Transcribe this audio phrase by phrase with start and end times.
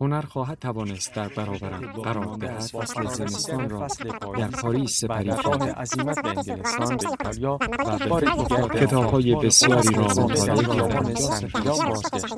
[0.00, 2.60] هنر خواهد توانست در برابرم قرار دهد.
[2.60, 3.86] فصل زمستان را
[4.38, 7.58] در پاریس سپری کنم عزیمت به انگلستان به ایتالیا
[8.10, 11.14] و به دیگر کتاب‌های بسیاری را مطالعه کردم.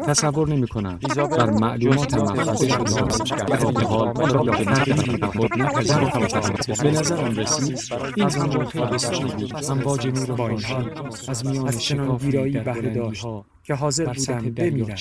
[0.07, 4.65] تصور نمی کنم ایزابل بر معلوماتم جزء مفاده جزء شده جزء در حال را به
[4.65, 7.79] تغییری به خود نپذیرفتم به نظرم رسید
[8.17, 9.65] این همون خیلی بسیاری بود.
[9.71, 13.27] امواج نور با این خورشید حال از میان شکافی ویرایی در بهره داشت
[13.63, 14.97] که حاضر بودم بمیرم.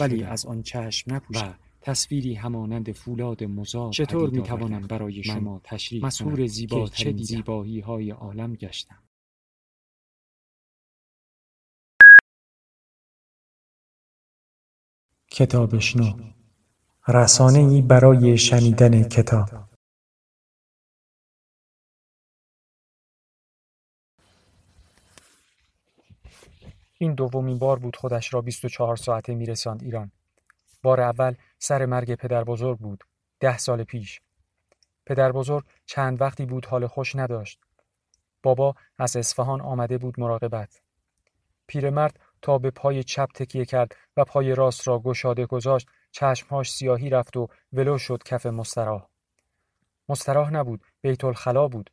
[0.00, 1.54] ولی از آن چشم و نپوشم
[1.86, 6.08] تصویری همانند فولاد مزار چطور می‌توانم آوردم برای شما تشریح
[6.46, 9.02] زیباترین که چه؟ زیبایی های عالم گشتم
[15.30, 16.12] کتابشنو
[17.08, 19.48] رسانهای برای شنیدن کتاب
[26.98, 30.12] این دومین بار بود خودش را 24 ساعته میرساند ایران.
[30.86, 33.04] بار اول سر مرگ پدر بزرگ بود.
[33.40, 34.20] ده سال پیش.
[35.06, 37.60] پدر بزرگ چند وقتی بود حال خوش نداشت.
[38.42, 40.80] بابا از اصفهان آمده بود مراقبت.
[41.66, 47.10] پیرمرد تا به پای چپ تکیه کرد و پای راست را گشاده گذاشت چشمهاش سیاهی
[47.10, 49.08] رفت و ولو شد کف مستراح.
[50.08, 51.90] مستراح نبود بیت الخلا بود.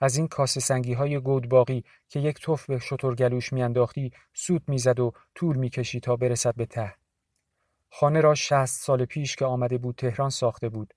[0.00, 5.12] از این کاسه سنگی های گودباقی که یک تف به شترگلوش میانداختی سوت می‌زد و
[5.34, 6.99] طول می‌کشید تا برسد به ته.
[7.90, 10.94] خانه را شصت سال پیش که آمده بود تهران ساخته بود.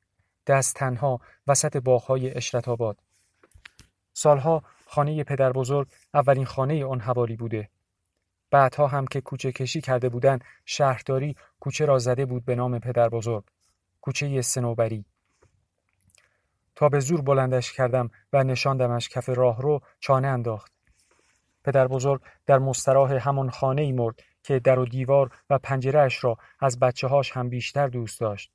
[0.48, 3.00] دست تنها وسط باغهای اشرت آباد.
[4.14, 7.70] سالها خانه پدر بزرگ اولین خانه آن حوالی بوده.
[8.52, 13.10] بعدها هم که کوچه کشی کرده بودند شهرداری کوچه را زده بود به نام پدر
[13.10, 13.44] بزرگ.
[14.02, 15.06] کوچه سنوبری.
[16.76, 20.72] تا به زور بلندش کردم و نشاندمش کف راهرو چانه انداخت.
[21.64, 26.38] پدر بزرگ در مستراح همان خانه ای مرد که در و دیوار و پنجرهش را
[26.60, 28.52] از بچه هاش هم بیشتر دوست داشت.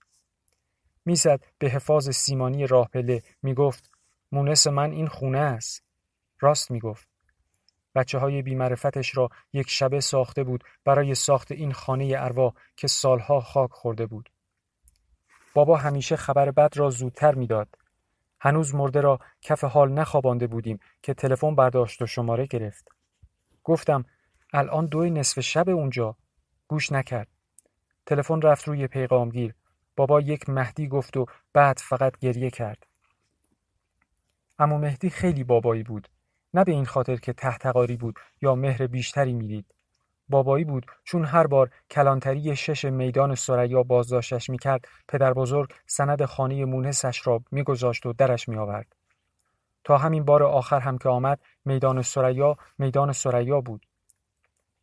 [1.04, 3.91] می‌زد به حفاظ سیمانی راه پله می‌گفت
[4.32, 5.84] مونس من این خونه است.
[6.41, 7.09] راست می‌گفت.
[7.94, 13.41] بچه های بیمعرفتش را یک شبه ساخته بود برای ساخت این خانه اروا که سالها
[13.41, 14.31] خاک خورده بود.
[15.54, 17.69] بابا همیشه خبر بد را زودتر می‌داد.
[18.41, 22.88] هنوز مرده را کف حال نخوابانده بودیم که تلفن برداشت و شماره گرفت.
[23.65, 24.04] گفتم
[24.53, 26.16] الان دو نصف شب اونجا.
[26.69, 27.28] گوش نکرد.
[28.06, 29.54] تلفن رفت روی پیغامگیر.
[29.97, 32.86] بابا یک مهدی گفت و بعد فقط گریه کرد.
[34.59, 36.09] امو مهدی خیلی بابایی بود.
[36.54, 39.75] نه به این خاطر که تحتقاری بود یا مهر بیشتری می‌دید.
[40.28, 46.65] بابایی بود چون هر بار کلانتری شش میدان سریا بازداشتش می‌کرد پدر بزرگ سند خانه
[46.65, 48.97] مونسش را میگذاشت و درش میآورد.
[49.84, 53.86] تا همین بار آخر هم که آمد میدان سریا میدان سریا بود.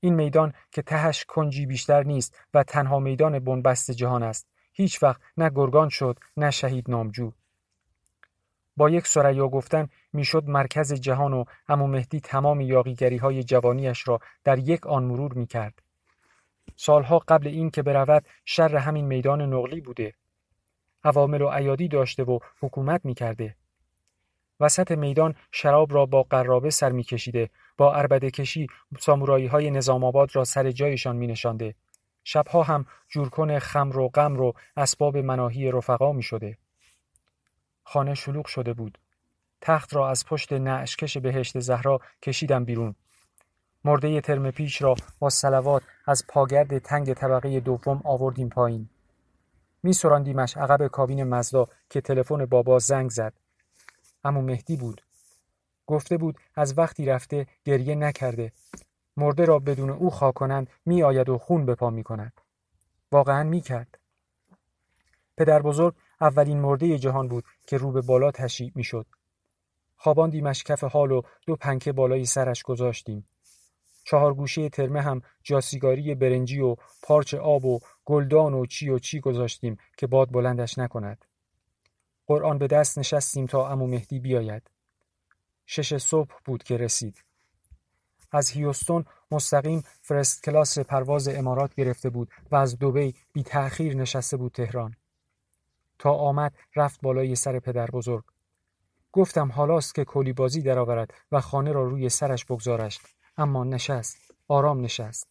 [0.05, 4.47] این میدان که تهش کنجی بیشتر نیست و تنها میدان بنبست جهان است.
[4.73, 7.31] هیچ وقت نه گرگان شد نه شهید نامجو.
[8.77, 14.19] با یک سریا گفتن می‌شد مرکز جهان و امو مهدی تمام یاغیگری های جوانیش را
[14.43, 15.81] در یک آن مرور می‌کرد.
[16.75, 20.13] سالها قبل این که برود شر همین میدان نقلی بوده.
[21.03, 23.55] عوامل و ایادی داشته و حکومت می‌کرده.
[24.59, 28.67] وسط میدان شراب را با قرابه سر میکشیده با عربده کشی
[28.99, 31.75] سامورایی های نظام آباد را سر جایشان می نشانده.
[32.23, 36.57] شبها هم جورکن خمر و غمر و اسباب مناهی رفقا می شده.
[37.83, 38.97] خانه شلوغ شده بود.
[39.61, 42.95] تخت را از پشت نعشکش بهشت زهرا کشیدم بیرون.
[43.85, 48.89] مرده ترم پیش را با سلوات از پاگرد تنگ طبقه دوم آوردیم پایین.
[49.83, 53.33] می سراندیمش عقب کابین مزدا که تلفن بابا زنگ زد.
[54.23, 55.01] امو مهدی بود.
[55.87, 58.51] گفته بود از وقتی رفته گریه نکرده.
[59.17, 62.41] مرده را بدون او خواہ کنند می آید و خون به پا می کند.
[63.11, 63.97] واقعا می کرد.
[65.37, 69.05] پدر بزرگ اولین مرده جهان بود که رو به بالا تشییع می شد.
[69.97, 73.25] خواباندیمش کف حال و دو پنکه بالای سرش گذاشتیم.
[74.03, 79.19] چهار گوشه ترمه هم جاسیگاری برنجی و پارچ آب و گلدان و چی و چی
[79.19, 81.25] گذاشتیم که باد بلندش نکند.
[82.27, 84.74] قرآن به دست نشستیم تا امو مهدی بیاید.
[85.65, 87.23] شش صبح بود که رسید.
[88.31, 94.37] از هیوستون مستقیم فرست کلاس پرواز امارات گرفته بود و از دوبی بی تأخیر نشسته
[94.37, 94.95] بود تهران.
[95.99, 98.23] تا آمد رفت بالای سر پدر بزرگ.
[99.15, 102.99] گفتم حالاست که کلی بازی درآورد و خانه را روی سرش بگذارش
[103.37, 104.17] اما نشست
[104.47, 105.27] آرام نشست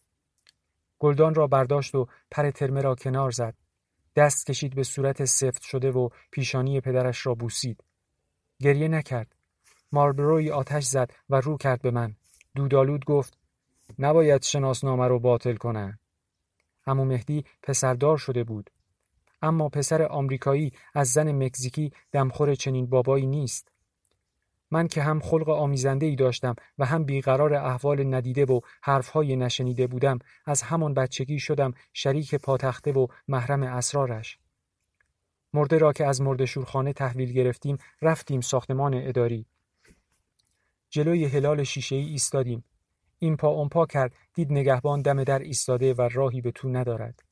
[0.99, 3.55] گلدان را برداشت و پر ترمه را کنار زد
[4.15, 7.83] دست کشید به صورت سفت شده و پیشانی پدرش را بوسید
[8.59, 9.34] گریه نکرد
[9.95, 12.15] ماربروی آتش زد و رو کرد به من.
[12.55, 13.37] دودالود گفت
[13.99, 15.99] نباید شناسنامه رو باطل کنه
[16.87, 18.69] امو مهدی پسردار شده بود.
[19.41, 23.71] اما پسر آمریکایی از زن مکزیکی دمخور چنین بابایی نیست.
[24.71, 29.87] من که هم خلق آمیزنده ای داشتم و هم بیقرار احوال ندیده و حرفهای نشنیده
[29.87, 34.39] بودم از همان بچگی شدم شریک پاتخته و محرم اسرارش.
[35.53, 39.45] مرده را که از مردشورخانه تحویل گرفتیم رفتیم ساختمان اداری.
[40.95, 42.63] جلوی هلال شیشه ای ایستادیم.
[43.19, 44.13] این پا اون پا کرد.
[44.33, 47.23] دید نگهبان دم در ایستاده و راهی به تو ندارد.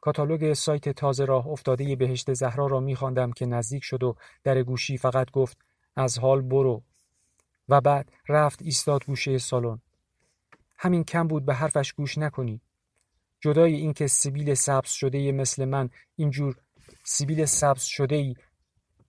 [0.00, 4.98] کاتالوگ سایت تازه راه افتاده بهشت زهرا را میخواندم که نزدیک شد و در گوشی
[4.98, 5.58] فقط گفت
[5.96, 6.82] از حال برو.
[7.68, 9.80] و بعد رفت ایستاد گوشه سالن.
[10.78, 12.60] همین کم بود به حرفش گوش نکنی.
[13.40, 16.56] جدای اینکه سیبیل سبز شده مثل من اینجور
[17.04, 18.34] سیبیل سبز شده ای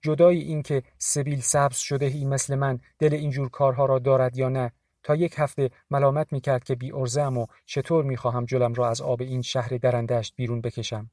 [0.04, 4.72] جدای اینکه سبیل سبز شده ای مثل من دل اینجور کارها را دارد یا نه؟
[5.02, 9.22] تا یک هفته ملامت می‌کرد که بی ارزم و چطور می‌خواهم جلم را از آب
[9.22, 11.10] این شهر درندشت بیرون بکشم.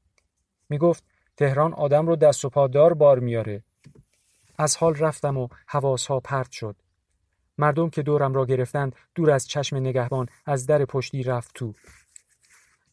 [0.68, 1.04] می‌گفت
[1.36, 3.62] تهران آدم رو دست و پادار بار میاره
[4.58, 6.76] از حال رفتم و حواسها پرت شد.
[7.58, 11.74] مردم که دورم را گرفتند دور از چشم نگهبان از در پشتی رفت تو.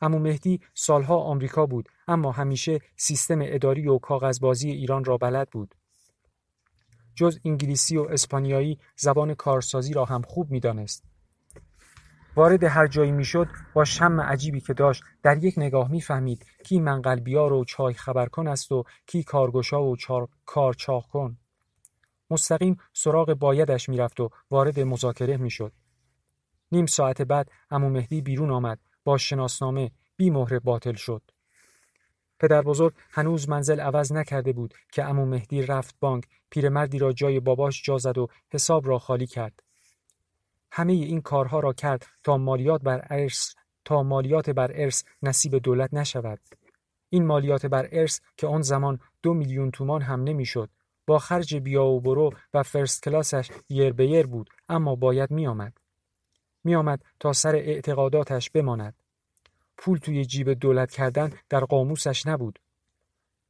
[0.01, 5.75] امو مهدی سالها آمریکا بود اما همیشه سیستم اداری و کاغذبازی ایران را بلد بود.
[7.19, 11.03] جز انگلیسی و اسپانیایی زبان کارسازی را هم خوب می‌دانست.
[12.35, 17.53] وارد هر جایی می‌شد با شم عجیبی که داشت در یک نگاه می‌فهمید کی منقلبیار
[17.53, 19.95] و چای خبرکن است و کی کارگشا و
[20.45, 21.37] کار چاق کن
[22.29, 25.73] مستقیم سراغ بایدش می‌رفت و وارد مذاکره می‌شد.
[26.71, 28.79] نیم ساعت بعد امو مهدی بیرون آمد.
[29.03, 31.21] با شناسنامه بی مهر باطل شد.
[32.39, 37.39] پدر بزرگ هنوز منزل عوض نکرده بود که امو مهدی رفت بانک پیرمردی را جای
[37.39, 39.63] باباش جا زد و حساب را خالی کرد.
[40.71, 43.53] همه این کارها را کرد تا مالیات بر ارث
[43.85, 46.39] تا مالیات بر ارث نصیب دولت نشود.
[47.09, 50.69] این مالیات بر ارث که آن زمان دو میلیون تومان هم نمی‌شد
[51.07, 55.77] با خرج بیا و برو و فرست کلاسش یر به یر بود اما باید میآمد.
[56.63, 58.98] میآمد تا سر اعتقاداتش بماند.
[59.81, 62.59] پول توی جیب دولت کردن در قاموسش نبود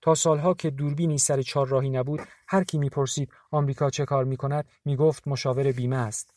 [0.01, 5.27] تا سالها که دوربینی سر چهارراهی نبود هر کی می‌پرسید آمریکا چه کار می‌کند می‌گفت
[5.27, 6.33] مشاور بیمه است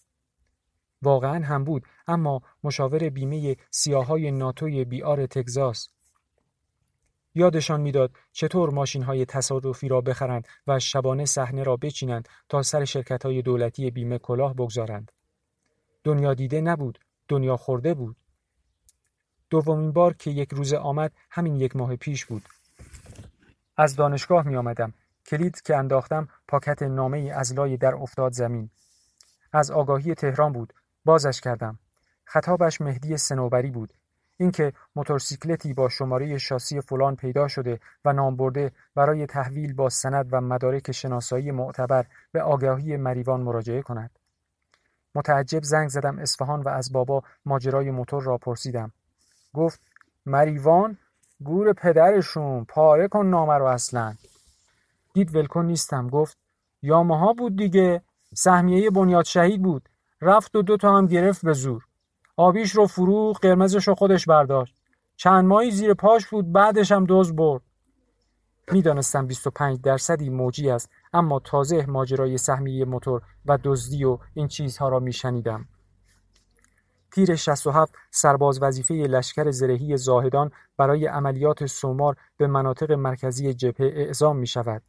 [1.03, 5.89] واقعا هم بود اما مشاور بیمه سیاهای ناتوی بیار تگزاس
[7.35, 12.85] یادشان می‌داد چطور ماشین های تصادفی را بخرند و شبانه صحنه را بچینند تا سر
[12.85, 15.13] شرکت های دولتی بیمه کلاه بگذارند.
[16.05, 16.99] دنیا دیده نبود،
[17.29, 18.17] دنیا خورده بود.
[19.53, 22.43] دومین بار که یک روزه آمد همین یک ماه پیش بود.
[23.77, 24.93] از دانشگاه می آمدم.
[25.27, 28.71] کلید که انداختم پاکت نامه ای از لای در افتاد زمین.
[29.53, 30.73] از آگاهی تهران بود.
[31.05, 31.79] بازش کردم.
[32.25, 33.93] خطابش مهدی سنوبری بود.
[34.37, 40.29] اینکه موتورسیکلتی با شماره شاسی فلان پیدا شده و نام برده برای تحویل با سند
[40.33, 44.19] و مدارک شناسایی معتبر به آگاهی مریوان مراجعه کند.
[45.15, 48.93] متعجب زنگ زدم اصفهان و از بابا ماجرای موتور را پرسیدم.
[49.55, 49.81] گفت
[50.27, 50.99] مریوان
[51.45, 54.15] گور پدرشون پاره کن نامه رو اصلا.
[55.15, 56.39] دید ولکن نیستم گفت
[56.83, 58.03] یاماها بود دیگه؟
[58.35, 59.89] سهمیه بنیاد شهید بود.
[60.21, 61.85] رفت و دو تا هم گرفت به زور.
[62.37, 64.77] آبیش رو فرو قرمزش رو خودش برداشت.
[65.17, 67.63] چند ماهی زیر پاش بود بعدش هم دوز برد.
[68.73, 74.89] می‌دانستم 25 درصدی موجی است اما تازه ماجرای سهمیه موتور و دزدی و این چیزها
[74.89, 75.69] را میشنیدم.
[77.13, 84.37] تیر 67 سرباز وظیفه لشکر زرهی زاهدان برای عملیات سومار به مناطق مرکزی جبهه اعزام
[84.37, 84.83] می شود.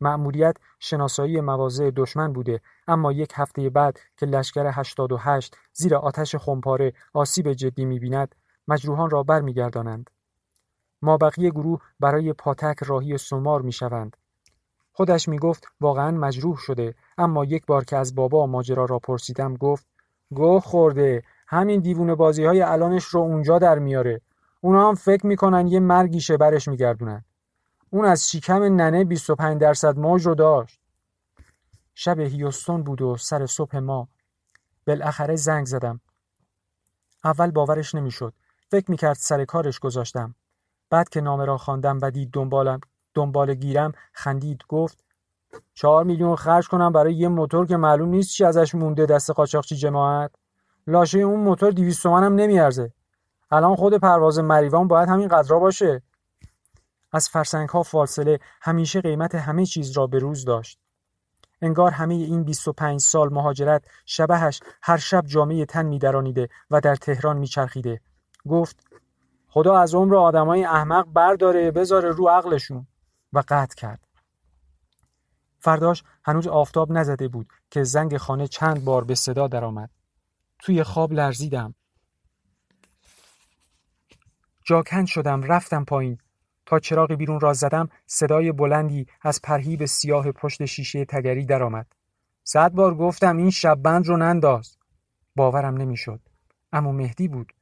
[0.00, 6.92] مأموریت شناسایی مواضع دشمن بوده اما یک هفته بعد که لشکر 88 زیر آتش خمپاره
[7.12, 8.34] آسیب جدی می‌بیند
[8.68, 10.10] مجروحان را برمیگردانند.
[11.02, 14.16] بقیه گروه برای پاتک راهی سمار می‌شوند.
[14.92, 16.94] خودش می‌گفت واقعا مجروح شده.
[17.18, 19.86] اما یک بار که از بابا ماجرا را پرسیدم گفت
[20.30, 21.22] گوه خورده.
[21.46, 24.20] همین دیوونه بازی های الانش رو اونجا در میاره.
[24.60, 27.24] اونا هم فکر می‌کنن یه مرگیشه برش میگردونن.
[27.90, 30.80] اون از شیکم ننه 25 درصد موج رو داشت.
[31.94, 34.08] شب هیوستون بود و سر صبح ما.
[34.86, 36.00] بالاخره زنگ زدم.
[37.24, 38.32] اول باورش نمی‌شد.
[38.70, 40.34] فکر می‌کرد سر کارش گذاشتم.
[40.90, 42.80] بعد که نامه را خواندم و دید دنبالم
[43.14, 45.04] دنبال گیرم خندید گفت
[45.74, 49.76] چهار میلیون خرج کنم برای یه موتور که معلوم نیست چی ازش مونده دست قاچاقچی
[49.76, 50.30] جماعت.
[50.86, 52.92] لاشه اون موتور 200 تومن هم نمیارزه.
[53.50, 56.02] الان خود پرواز مریوان باید همین قدرا باشه.
[57.12, 60.78] از فرسنگ ها فاصله همیشه قیمت همه چیز را به روز داشت.
[61.62, 67.36] انگار همه این 25 سال مهاجرت شبهش هر شب جامعه تن میدرانیده و در تهران
[67.38, 68.00] میچرخیده.
[68.48, 68.86] گفت
[69.48, 72.86] خدا از عمر آدمای احمق برداره بذاره رو عقلشون.
[73.32, 74.00] و قطع کرد.
[75.58, 79.90] فرداش هنوز آفتاب نزده بود که زنگ خانه چند بار به صدا درآمد.
[80.58, 81.74] توی خواب لرزیدم.
[84.64, 86.18] جاکند شدم رفتم پایین.
[86.66, 91.86] تا چراغ بیرون را زدم صدای بلندی از پرهیب سیاه پشت شیشه تگری درآمد.
[92.44, 94.76] صد بار گفتم این شب بند رو ننداز.
[95.36, 96.20] باورم نمی‌شد.
[96.72, 97.52] اما مهدی بود.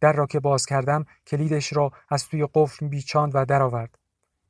[0.00, 3.98] در را که باز کردم کلیدش را از توی قفل بیچاند و درآورد.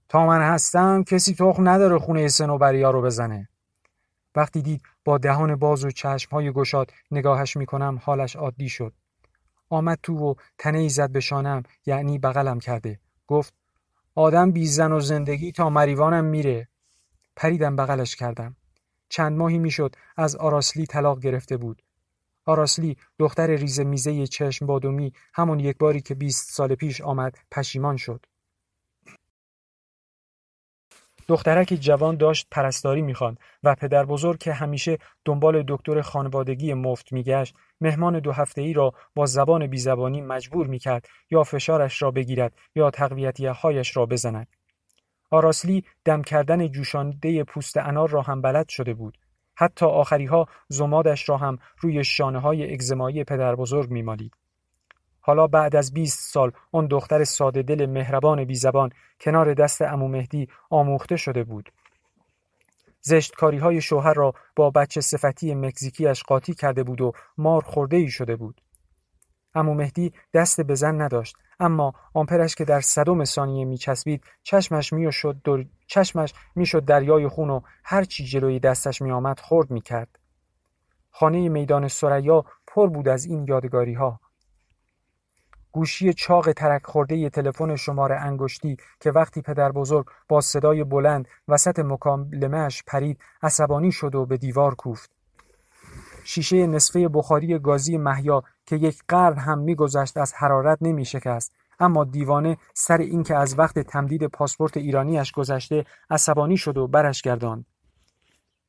[0.09, 3.49] تا من هستم کسی تخم نداره خونه سنوبریا رو بزنه.
[4.35, 8.93] وقتی دید با دهان باز و چشمهای گشاد نگاهش می‌کنم حالش عادی شد.
[9.71, 13.01] آمد تو و تنه ای زد به شانم یعنی بغلم کرده.
[13.27, 13.55] گفت
[14.15, 16.69] آدم بی زن و زندگی تا مریوانم میره.
[17.37, 18.57] پریدم بغلش کردم.
[19.09, 21.83] چند ماهی می‌شد از آراسلی طلاق گرفته بود.
[22.45, 27.97] آراسلی دختر ریز میزه چشم بادومی همون یک باری که بیست سال پیش آمد پشیمان
[27.97, 28.27] شد.
[31.29, 37.55] دخترک جوان داشت پرستاری می‌خواند و پدر بزرگ که همیشه دنبال دکتر خانوادگی مفت میگشت
[37.81, 42.91] مهمان دو هفته ای را با زبان بیزبانی مجبور می‌کرد یا فشارش را بگیرد یا
[42.91, 44.47] تقویتیه هایش را بزند.
[45.31, 49.19] آراسلی دم کردن جوشانده پوست انار را هم بلد شده بود.
[49.57, 54.33] حتی آخریها زمادش را هم روی شانه های اگزمایی پدر بزرگ میمالید.
[55.29, 60.09] حالا بعد از 20 سال اون دختر ساده دل مهربان بی زبان کنار دست امو
[60.09, 61.73] مهدی آموخته شده بود.
[63.01, 68.09] زشتکاری های شوهر را با بچه صفتی مکزیکیش قاطی کرده بود و مار خورده ای
[68.09, 68.61] شده بود.
[69.55, 75.37] امو مهدی دست به زن نداشت اما آمپرش که در صدم ثانیه میچسبید چشمش می‌شد
[75.45, 75.65] در...
[75.87, 80.19] چشمش می‌شد دریای خون و هر چی جلوی دستش میآمد خورد می‌کرد.
[81.11, 84.21] خانه میدان سریا پر بود از این یادگاری ها.
[85.79, 91.79] گوشی چاق ترک خورده تلفن شماره انگشتی که وقتی پدر بزرگ با صدای بلند وسط
[91.79, 95.11] مکالمهش پرید عصبانی شد و به دیوار کوفت.
[96.25, 102.05] شیشه نصفه بخاری گازی محیا که یک قرن هم میگذشت از حرارت نمی شکست اما
[102.05, 107.67] دیوانه سر اینکه از وقت تمدید پاسپورت ایرانیش گذشته عصبانی شد و برش گرداند.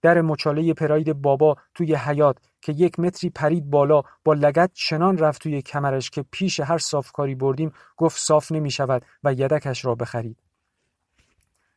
[0.01, 5.41] در مچاله پراید بابا توی حیات که یک متری پرید بالا با لگت چنان رفت
[5.41, 10.37] توی کمرش که پیش هر صافکاری بردیم گفت صاف نمی شود و یدکش را بخرید.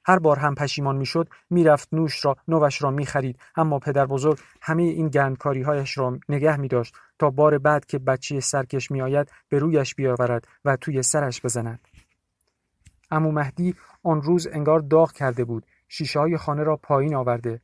[0.05, 4.83] هر بار هم پشیمان می‌شد می‌رفت نوش را نوش را می‌خرید اما پدر بزرگ همه
[4.83, 9.33] این گندکاری هایش را نگه می داشت تا بار بعد که بچه سرکش می آید
[9.49, 11.89] به رویش بیاورد و توی سرش بزند.
[13.11, 17.61] امو مهدی آن روز انگار داغ کرده بود شیشه های خانه را پایین آورده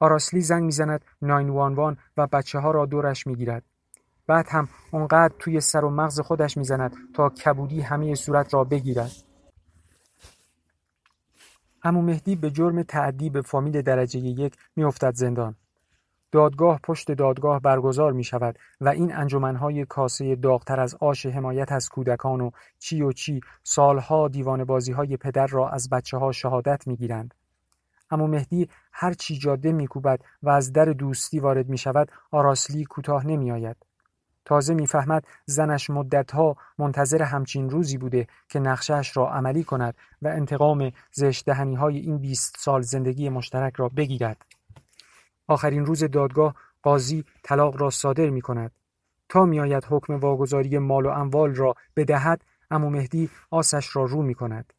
[0.00, 3.62] آراسلی زنگ می‌زند 911 و بچه ها را دورش می‌گیرد.
[4.26, 9.10] بعد هم اونقدر توی سر و مغز خودش می‌زند تا کبودی همه صورت را بگیرد.
[11.82, 15.54] امو مهدی به جرم تعدی به فامیل درجه یک میافتد زندان.
[16.32, 21.88] دادگاه پشت دادگاه برگزار می شود و این انجمنهای کاسه داغتر از آش حمایت از
[21.88, 26.86] کودکان و چی و چی سالها دیوان بازی های پدر را از بچه ها شهادت
[26.86, 27.34] می گیرند.
[28.10, 33.26] اما مهدی هر چی جاده میکوبد و از در دوستی وارد می شود آراسلی کوتاه
[33.26, 33.76] نمی آید.
[34.44, 40.92] تازه می‌فهمد زنش مدتها منتظر همچین روزی بوده که نقشهش را عملی کند و انتقام
[41.12, 44.44] زشت دهنی های این بیست سال زندگی مشترک را بگیرد.
[45.46, 48.72] آخرین روز دادگاه قاضی طلاق را صادر می کند.
[49.28, 54.34] تا میآید حکم واگذاری مال و اموال را بدهد امو مهدی آسش را رو می
[54.34, 54.72] کند.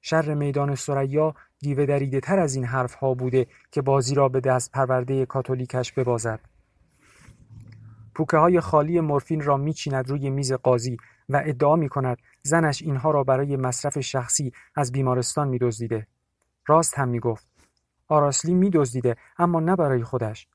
[0.00, 1.34] شر میدان سریا
[1.64, 5.92] دیوه دریده تر از این حرف ها بوده که بازی را به دست پرورده کاتولیکش
[5.92, 6.40] ببازد.
[8.14, 10.96] پوکه های خالی مورفین را میچیند روی میز قاضی
[11.28, 16.06] و ادعا می کند زنش اینها را برای مصرف شخصی از بیمارستان میدزدیده.
[16.66, 17.46] راست هم می‌گفت.
[18.08, 20.48] آراسلی میدزدیده اما نه برای خودش.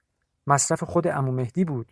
[0.48, 1.92] مصرف خود امو مهدی بود.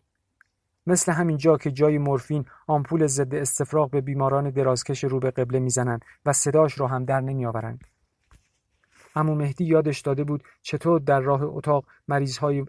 [0.88, 5.60] مثل همین جا که جای مورفین آمپول ضد استفراغ به بیماران درازکش رو به قبله
[5.60, 7.97] می‌زنند و صداش را هم در نمیآورند.
[9.16, 12.66] امو مهدی یادش داده بود چطور در راه اتاق مریضهای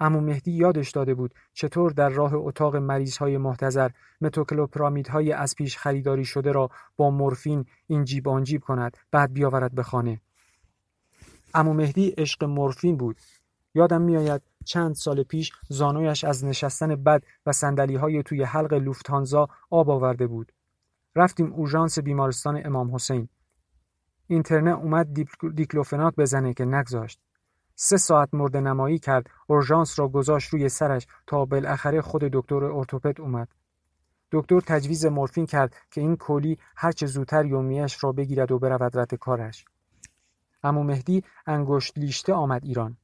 [0.00, 6.24] امو مهدی یادش داده بود چطور در راه اتاق مریضهای محتضر متوکلوپرامیدهای از پیش خریداری
[6.24, 10.20] شده را با مورفین این جیب آن جیب کند بعد بیاورد به خانه.
[11.54, 13.16] امو مهدی عشق مورفین بود.
[13.74, 19.48] یادم میآید چند سال پیش زانویش از نشستن بد و سندلی های توی حلق لوفتانزا
[19.70, 20.52] آب آورده بود.
[21.16, 23.28] رفتیم اورژانس بیمارستان امام حسین.
[24.32, 25.06] اینترنت اومد
[25.54, 27.20] دیکلوفناک بزنه که نگذاشت.
[27.74, 33.20] سه ساعت مرد نمایی کرد اورژانس را گذاشت روی سرش تا بالاخره خود دکتر ارتوپد
[33.20, 33.48] اومد.
[34.32, 39.14] دکتر تجویز مورفین کرد که این کولی هرچه زودتر یومیش را بگیرد و برود رد
[39.14, 39.64] کارش.
[40.62, 42.96] امو مهدی انگشت لیشته آمد ایران.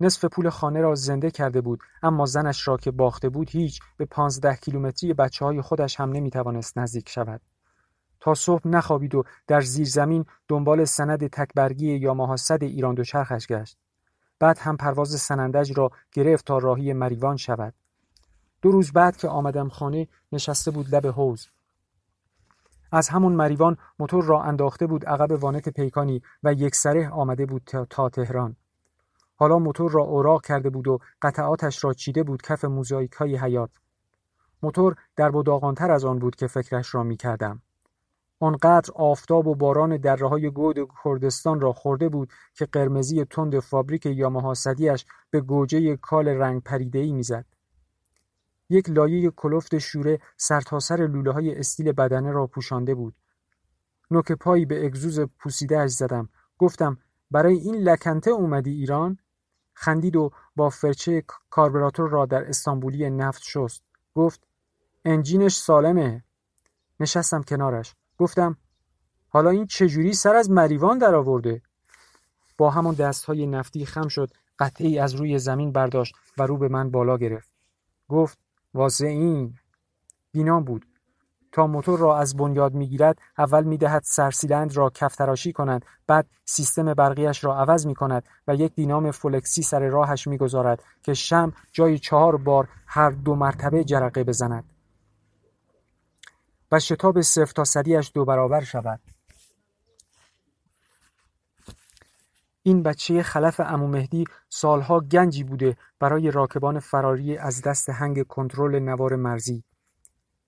[0.00, 4.04] نصف پول خانه را زنده کرده بود اما زنش را که باخته بود هیچ به
[4.04, 7.40] پانزده کیلومتری بچه های خودش هم نمی‌توانست نزدیک شود.
[8.20, 13.78] تا صبح نخوابید و در زیر زمین دنبال سند تکبرگی یاماها صد ایران دوچرخش گشت.
[14.38, 17.74] بعد هم پرواز سنندج را گرفت تا راهی مریوان شود.
[18.62, 21.48] دو روز بعد که آمدم خانه نشسته بود لب حوز
[22.92, 27.62] از همون مریوان موتور را انداخته بود عقب وانت پیکانی و یک سره آمده بود
[27.90, 28.56] تا تهران.
[29.36, 33.70] حالا موتور را اوراق کرده بود و قطعاتش را چیده بود کف موزاییک های حیات
[34.62, 37.62] موتور در بوداغانتر از آن بود که فکرش را می کردم.
[38.40, 44.06] آنقدر آفتاب و باران دره های گود کردستان را خورده بود که قرمزی تند فابریک
[44.06, 47.44] یاماها صدیش به گوجه کال رنگ پریده ای می‌زد.
[48.68, 53.14] یک لایه کلفت شوره سرتاسر سر لوله های استیل بدنه را پوشانده بود.
[54.10, 56.28] نوک پایی به اگزوز پوسیده زدم.
[56.58, 56.98] گفتم
[57.30, 59.18] برای این لکنته اومدی ایران؟
[59.72, 63.82] خندید و با فرچه کاربراتور را در استانبولی نفت شست.
[64.14, 64.46] گفت
[65.04, 66.24] انجینش سالمه.
[67.00, 67.94] نشستم کنارش.
[68.18, 68.56] گفتم
[69.28, 71.62] حالا این چجوری سر از مریوان در آورده؟
[72.58, 76.68] با همان دست های نفتی خم شد قطعی از روی زمین برداشت و رو به
[76.68, 77.50] من بالا گرفت.
[78.08, 78.38] گفت
[78.74, 79.54] واسه این
[80.32, 80.86] بینام بود
[81.52, 87.44] تا موتور را از بنیاد می‌گیرد اول می‌دهد سرسیلند را کفتراشی کند بعد سیستم برقیش
[87.44, 92.36] را عوض می کند و یک دینام فلکسی سر راهش می‌گذارد که شم جای چهار
[92.36, 94.64] بار هر دو مرتبه جرقه بزند
[96.72, 99.00] و شتاب صفر تا صدیش دو برابر شود.
[102.62, 108.78] این بچه خلف امو مهدی سالها گنجی بوده برای راکبان فراری از دست هنگ کنترل
[108.78, 109.64] نوار مرزی.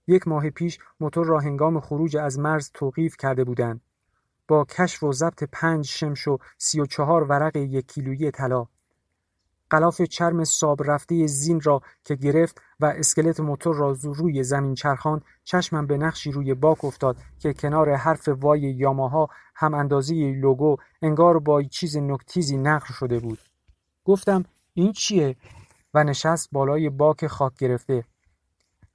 [0.06, 3.80] یک ماه پیش موتور را هنگام خروج از مرز توقیف کرده بودند.
[4.48, 8.66] با کشف و ضبط پنج شمش و سی و چهار ورق یک کیلویی طلا.
[9.70, 15.22] قلاف چرم ساب رفته زین را که گرفت و اسکلت موتور را روی زمین چرخان
[15.44, 21.38] چشمم به نقشی روی باک افتاد که کنار حرف وای یاماها هم اندازه لوگو انگار
[21.38, 23.38] با چیز نکتیزی نقل شده بود.
[24.04, 25.36] گفتم این چیه؟
[25.94, 28.04] و نشست بالای باک خاک گرفته.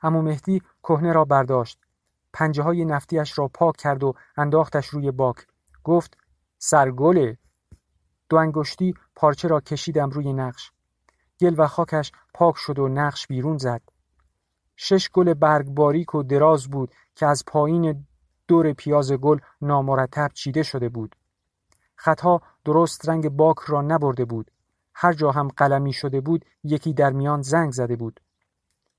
[0.02, 1.80] امو مهدی کهنه را برداشت.
[2.34, 5.36] پنجه های نفتیش را پاک کرد و انداختش روی باک.
[5.84, 6.18] گفت
[6.58, 7.38] سرگله!
[8.34, 10.72] دو انگشتی پارچه را کشیدم روی نقش.
[11.39, 13.82] گل و خاکش پاک شد و نقش بیرون زد.
[14.76, 18.06] شش گل برگ باریک و دراز بود که از پایین
[18.48, 21.15] دور پیاز گل نامرتب چیده شده بود.
[21.96, 24.52] خطها درست رنگ باک را نبرده بود.
[24.93, 28.19] هر جا هم قلمی شده بود یکی در میان زنگ زده بود.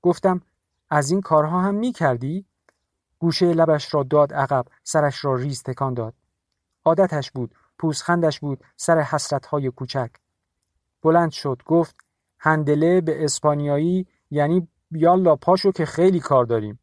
[0.01, 0.41] گفتم
[0.89, 2.45] از این کارها هم می کردی؟
[3.19, 6.13] گوشه لبش را داد عقب سرش را ریز تکان داد.
[6.85, 10.11] عادتش بود پوزخندش بود سر حسرتهای کوچک.
[11.01, 11.95] بلند شد گفت
[12.39, 16.79] هندله به اسپانیایی یعنی یالا پاشو که خیلی کار داریم.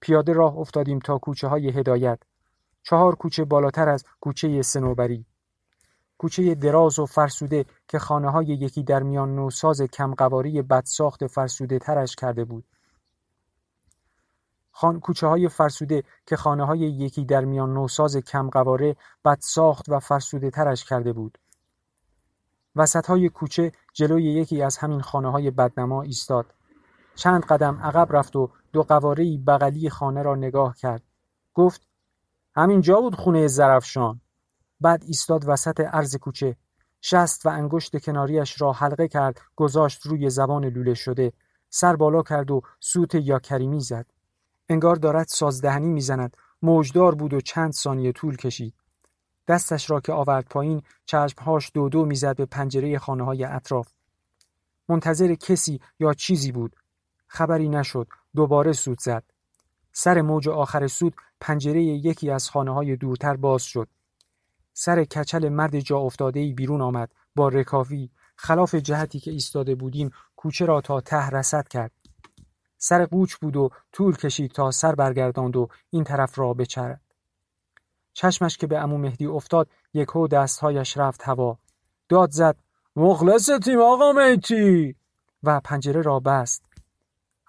[0.00, 2.18] پیاده راه افتادیم تا کوچه های هدایت.
[2.82, 5.26] چهار کوچه بالاتر از کوچه سنوبری
[6.18, 12.16] کوچه دراز و فرسوده که خانه های یکی در میان نوساز کمقواری بدساخت فرسوده ترش
[12.16, 12.64] کرده بود.
[14.76, 20.00] خان کوچه های فرسوده که خانه های یکی در میان نوساز کمقواره بد ساخت و
[20.00, 21.38] فرسوده ترش کرده بود.
[22.76, 26.54] وسط های کوچه جلوی یکی از همین خانه های بدنما ایستاد.
[27.14, 31.02] چند قدم عقب رفت و دو قواره بغلی خانه را نگاه کرد.
[31.54, 31.86] گفت
[32.56, 34.20] همینجا بود خونه زرفشان.
[34.80, 36.56] بعد ایستاد وسط عرض کوچه.
[37.00, 41.32] شست و انگشت کناریش را حلقه کرد گذاشت روی زبان لوله شده.
[41.68, 44.13] سر بالا کرد و سوت یا کریمی زد.
[44.68, 46.36] انگار دارد سازدهنی می‌زند.
[46.62, 48.74] موجدار بود و چند ثانیه طول کشید.
[49.48, 53.88] دستش را که آورد پایین چشمهاش دو دو می‌زد به پنجره خانه های اطراف.
[54.88, 56.76] منتظر کسی یا چیزی بود؟
[57.26, 58.08] خبری نشد.
[58.36, 59.24] دوباره سود زد.
[59.92, 63.88] سر موج آخر سود پنجره یکی از خانه های دورتر باز شد.
[64.72, 67.12] سر کچل مرد جا افتاده بیرون آمد.
[67.36, 68.10] با رکاوی.
[68.36, 71.92] خلاف جهتی که ایستاده بودیم کوچه را تا ته رسد کرد.
[72.84, 77.00] سر قوچ بود و طول کشید تا سر برگرداند و این طرف را بچرد.
[78.12, 81.58] چشمش که به امو مهدی افتاد یکو دستهایش رفت هوا.
[82.08, 82.56] داد زد
[82.96, 84.96] مخلصتیم آقا میتی!
[85.42, 86.64] و پنجره را بست.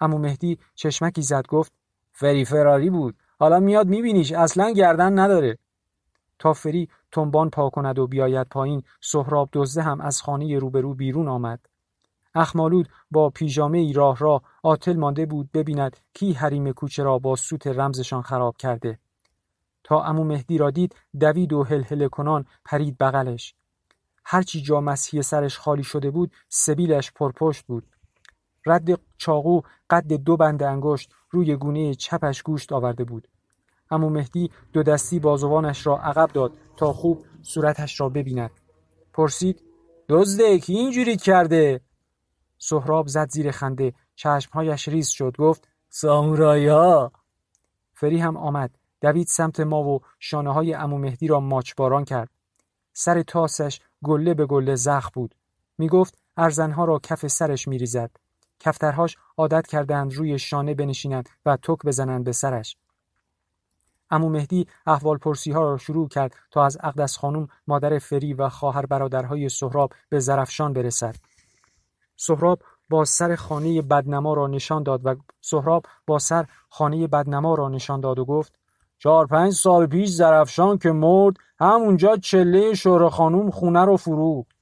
[0.00, 1.72] امو مهدی چشمکی زد گفت
[2.12, 3.16] فری فراری بود.
[3.38, 5.58] حالا میاد میبینیش اصلا گردن نداره.
[6.38, 11.28] تا فری تنبان پا کند و بیاید پایین سهراب دزده هم از خانه روبرو بیرون
[11.28, 11.60] آمد.
[12.36, 17.36] اخمالود با پیژامه ای راه را آتل مانده بود ببیند کی حریم کوچه را با
[17.36, 18.98] سوت رمزشان خراب کرده.
[19.84, 23.54] تا امو مهدی را دید دوید و هلهله کنان پرید بغلش.
[24.24, 27.86] هرچی جا مسیح سرش خالی شده بود سبیلش پرپشت بود.
[28.66, 33.28] رد چاقو قد دو بند انگشت روی گونه چپش گوشت آورده بود.
[33.90, 38.50] امو مهدی دو دستی بازوانش را عقب داد تا خوب صورتش را ببیند.
[39.12, 39.62] پرسید
[40.08, 41.80] دزده کی اینجوری کرده؟
[42.58, 43.92] سهراب زد زیر خنده.
[44.14, 45.36] چشمهایش ریز شد.
[45.38, 47.08] گفت سامورایی
[47.92, 48.70] فری هم آمد.
[49.00, 52.30] دوید سمت ما و شانه های امو مهدی را ماچباران کرد.
[52.92, 55.34] سر تاسش گله به گله زخ بود.
[55.78, 58.10] می گفت ارزنها را کف سرش می ریزد
[58.60, 62.76] کفترهاش عادت کردند روی شانه بنشینند و تک بزنند به سرش.
[64.10, 68.48] امو مهدی احوال پرسی ها را شروع کرد تا از اقدس خانم مادر فری و
[68.48, 71.16] خواهر برادرهای سهراب به زرفشان برسد.
[72.16, 77.68] سهراب با سر خانه بدنما را نشان داد و سهراب با سر خانه بدنما را
[77.68, 78.58] نشان داد و گفت
[78.98, 84.56] چهار پنج سال پیش زرفشان که مرد همونجا چله شور خانوم خونه رو فروخت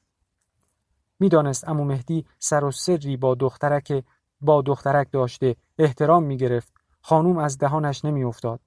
[1.19, 4.05] می‌دانست امو مهدی سر و سری با دخترک
[4.41, 6.73] با دخترک داشته احترام می‌گرفت.
[7.01, 8.61] خانوم از دهانش نمیافتاد.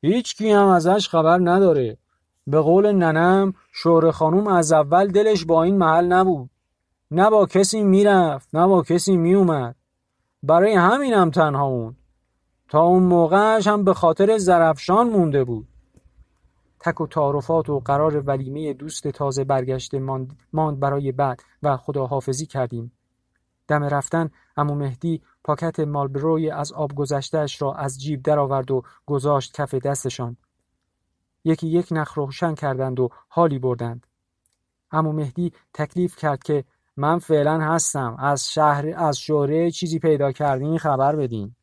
[0.00, 1.98] هیچ کی هم ازش خبر نداره.
[2.46, 6.50] به قول ننم شور خانوم از اول دلش با این محل نبود.
[7.10, 9.76] نه با کسی می‌رفت نه با کسی میومد.
[10.42, 11.96] برای همینم تنها اون
[12.68, 15.68] تا اون موقعش هم به خاطر زرفشان مونده بود.
[16.80, 19.98] تک و تعارفات و قرار ولیمه دوست تازه برگشته
[20.52, 22.92] ماند, برای بعد و خداحافظی کردیم.
[23.68, 29.54] دم رفتن امو مهدی پاکت مالبروی از آب گذشتهش را از جیب درآورد و گذاشت
[29.54, 30.36] کف دستشان.
[31.44, 34.06] یکی یک نخ روشن کردند و حالی بردند.
[34.90, 36.64] امو مهدی تکلیف کرد که
[36.96, 38.16] من فعلا هستم.
[38.18, 41.55] از شهر از شوره چیزی پیدا کردین خبر بدین.